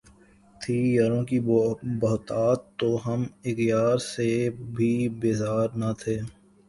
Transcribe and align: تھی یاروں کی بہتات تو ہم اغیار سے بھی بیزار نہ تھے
تھی 0.55 0.77
یاروں 0.93 1.23
کی 1.25 1.39
بہتات 2.01 2.59
تو 2.79 2.89
ہم 3.05 3.19
اغیار 3.45 3.97
سے 4.05 4.29
بھی 4.75 4.91
بیزار 5.21 5.67
نہ 5.75 5.91
تھے 5.99 6.17